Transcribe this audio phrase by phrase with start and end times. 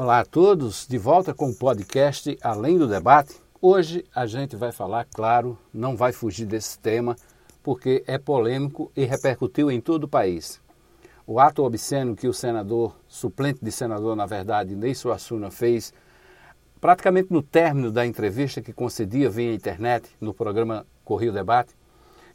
[0.00, 3.34] Olá a todos, de volta com o podcast Além do Debate.
[3.60, 7.16] Hoje a gente vai falar, claro, não vai fugir desse tema,
[7.64, 10.60] porque é polêmico e repercutiu em todo o país.
[11.26, 15.92] O ato obsceno que o senador, suplente de senador, na verdade, Ney Suassuna, fez
[16.80, 21.74] praticamente no término da entrevista que concedia via internet no programa Correio Debate,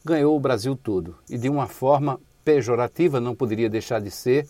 [0.04, 4.50] ganhou o Brasil todo e de uma forma pejorativa, não poderia deixar de ser,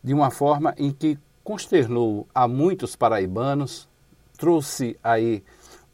[0.00, 3.88] de uma forma em que consternou a muitos paraibanos,
[4.36, 5.42] trouxe aí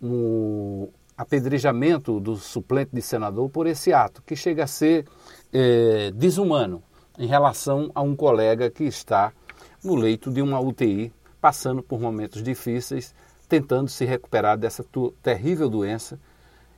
[0.03, 5.07] um apedrejamento do suplente de senador por esse ato, que chega a ser
[5.53, 6.83] é, desumano
[7.19, 9.33] em relação a um colega que está
[9.83, 13.15] no leito de uma UTI, passando por momentos difíceis,
[13.49, 14.85] tentando se recuperar dessa
[15.23, 16.19] terrível doença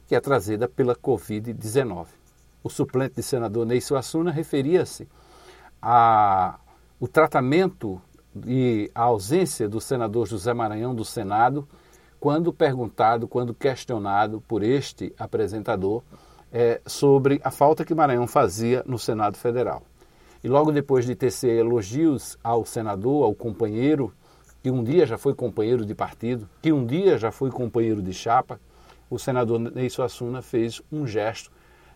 [0.07, 2.07] que é trazida pela Covid-19.
[2.63, 5.09] O suplente de senador Ney Suassuna referia-se
[5.81, 6.59] ao
[7.13, 8.01] tratamento
[8.47, 11.67] e a ausência do senador José Maranhão do Senado,
[12.21, 16.03] quando perguntado, quando questionado por este apresentador
[16.53, 19.83] é, sobre a falta que Maranhão fazia no Senado Federal.
[20.43, 24.13] E logo depois de tecer elogios ao senador, ao companheiro,
[24.63, 28.13] que um dia já foi companheiro de partido, que um dia já foi companheiro de
[28.13, 28.61] chapa,
[29.11, 31.51] o senador Ney Suassuna fez um gesto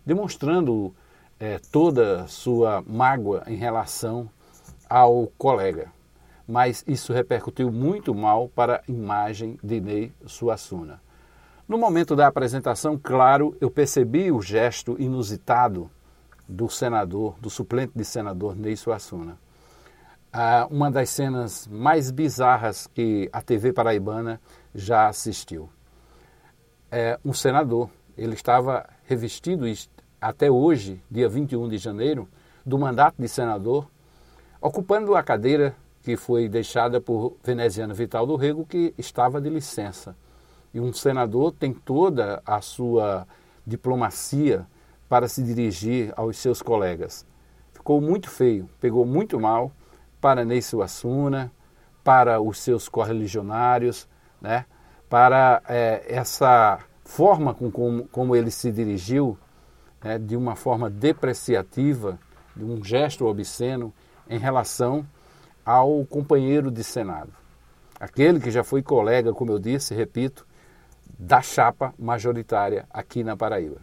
[0.05, 0.93] demonstrando
[1.39, 4.29] é, toda sua mágoa em relação
[4.89, 5.91] ao colega
[6.47, 11.01] mas isso repercutiu muito mal para a imagem de Ney Suassuna.
[11.67, 15.89] No momento da apresentação, claro, eu percebi o gesto inusitado
[16.47, 19.37] do senador, do suplente de senador Ney Suassuna.
[20.31, 24.41] Ah, uma das cenas mais bizarras que a TV paraibana
[24.75, 25.69] já assistiu.
[26.91, 29.65] É, um senador, ele estava revestido
[30.19, 32.27] até hoje, dia 21 de janeiro,
[32.65, 33.87] do mandato de senador,
[34.61, 40.15] ocupando a cadeira que foi deixada por Veneziano Vital do Rego, que estava de licença.
[40.73, 43.25] E um senador tem toda a sua
[43.65, 44.67] diplomacia
[45.07, 47.25] para se dirigir aos seus colegas.
[47.71, 49.71] Ficou muito feio, pegou muito mal
[50.19, 51.51] para Ney Suassuna,
[52.03, 54.07] para os seus correligionários,
[54.41, 54.65] né?
[55.09, 59.37] para é, essa forma com como, como ele se dirigiu,
[60.03, 60.19] né?
[60.19, 62.19] de uma forma depreciativa,
[62.53, 63.93] de um gesto obsceno
[64.29, 65.07] em relação
[65.65, 67.31] ao companheiro de Senado.
[67.99, 70.45] Aquele que já foi colega, como eu disse, repito,
[71.17, 73.77] da chapa majoritária aqui na Paraíba.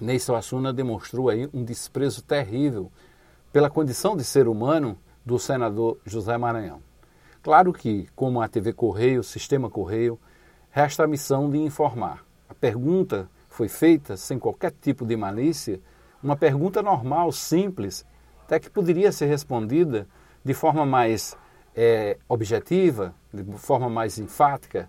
[0.00, 2.92] Ney Suassuna demonstrou aí um desprezo terrível
[3.52, 6.80] pela condição de ser humano do senador José Maranhão.
[7.42, 10.18] Claro que, como a TV Correio, o Sistema Correio,
[10.70, 12.24] resta a missão de informar.
[12.48, 15.80] A pergunta foi feita sem qualquer tipo de malícia,
[16.22, 18.06] uma pergunta normal, simples,
[18.44, 20.06] até que poderia ser respondida
[20.48, 21.36] de forma mais
[21.76, 24.88] é, objetiva, de forma mais enfática,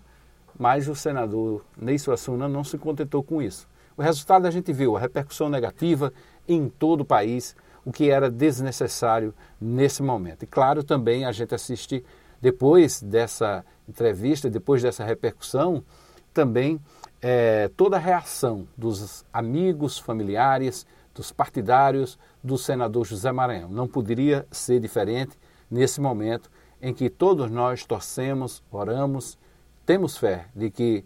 [0.58, 3.68] mas o senador Ney Suassuna não se contentou com isso.
[3.94, 6.14] O resultado a gente viu, a repercussão negativa
[6.48, 7.54] em todo o país,
[7.84, 10.44] o que era desnecessário nesse momento.
[10.44, 12.02] E claro, também a gente assiste,
[12.40, 15.84] depois dessa entrevista, depois dessa repercussão,
[16.32, 16.80] também
[17.20, 23.68] é, toda a reação dos amigos, familiares, dos partidários do senador José Maranhão.
[23.68, 25.38] Não poderia ser diferente
[25.70, 26.50] nesse momento
[26.80, 29.38] em que todos nós torcemos, oramos,
[29.86, 31.04] temos fé de que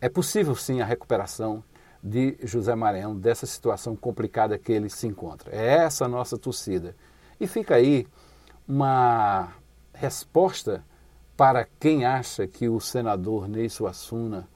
[0.00, 1.64] é possível sim a recuperação
[2.02, 5.54] de José Maranhão dessa situação complicada que ele se encontra.
[5.54, 6.94] É essa a nossa torcida.
[7.40, 8.06] E fica aí
[8.68, 9.52] uma
[9.92, 10.84] resposta
[11.36, 14.48] para quem acha que o senador Ney Suassuna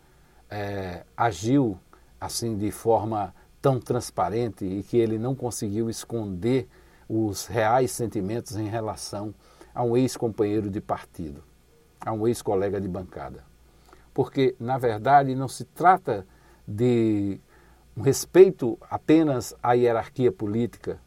[0.48, 1.78] é, agiu
[2.20, 6.68] assim de forma tão transparente e que ele não conseguiu esconder
[7.12, 9.34] os reais sentimentos em relação
[9.74, 11.42] a um ex-companheiro de partido,
[12.00, 13.42] a um ex-colega de bancada.
[14.14, 16.24] Porque, na verdade, não se trata
[16.66, 17.40] de
[17.96, 21.00] um respeito apenas à hierarquia política,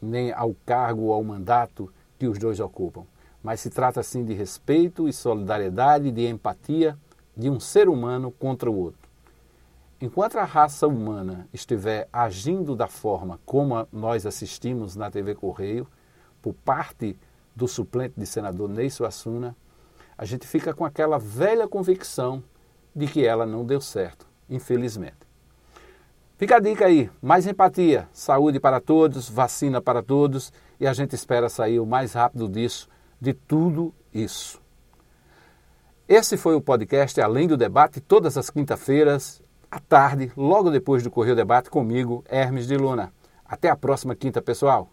[0.00, 3.04] nem ao cargo ou ao mandato que os dois ocupam,
[3.42, 6.96] mas se trata sim de respeito e solidariedade, de empatia
[7.36, 8.99] de um ser humano contra o outro.
[10.00, 15.86] Enquanto a raça humana estiver agindo da forma como nós assistimos na TV Correio,
[16.40, 17.18] por parte
[17.54, 19.54] do suplente de senador Ney Suassuna,
[20.16, 22.42] a gente fica com aquela velha convicção
[22.96, 25.18] de que ela não deu certo, infelizmente.
[26.38, 30.50] Fica a dica aí, mais empatia, saúde para todos, vacina para todos
[30.80, 32.88] e a gente espera sair o mais rápido disso,
[33.20, 34.58] de tudo isso.
[36.08, 41.10] Esse foi o podcast Além do Debate, todas as quinta-feiras, à tarde, logo depois do
[41.10, 43.12] Correio Debate, comigo, Hermes de Luna.
[43.44, 44.88] Até a próxima quinta, pessoal!